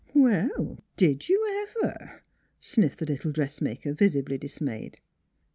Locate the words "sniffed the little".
2.59-3.31